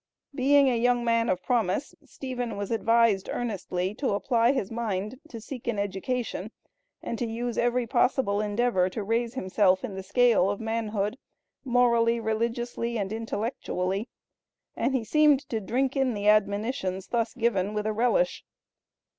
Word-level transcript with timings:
Being 0.33 0.67
a 0.67 0.75
young 0.79 1.03
man 1.05 1.29
of 1.29 1.43
promise, 1.43 1.93
Stephen 2.03 2.57
was 2.57 2.71
advised 2.71 3.29
earnestly 3.31 3.93
to 3.93 4.13
apply 4.15 4.51
his 4.51 4.71
mind 4.71 5.19
to 5.29 5.39
seek 5.39 5.67
an 5.67 5.77
education, 5.77 6.49
and 7.03 7.19
to 7.19 7.27
use 7.27 7.55
every 7.55 7.85
possible 7.85 8.41
endeavor 8.41 8.89
to 8.89 9.03
raise 9.03 9.35
himself 9.35 9.83
in 9.83 9.93
the 9.93 10.01
scale 10.01 10.49
of 10.49 10.59
manhood, 10.59 11.19
morally, 11.63 12.19
religiously 12.19 12.97
and 12.97 13.13
intellectually; 13.13 14.09
and 14.75 14.95
he 14.95 15.03
seemed 15.03 15.47
to 15.49 15.59
drink 15.61 15.95
in 15.95 16.15
the 16.15 16.27
admonitions 16.27 17.09
thus 17.09 17.35
given 17.35 17.75
with 17.75 17.85
a 17.85 17.93
relish. 17.93 18.43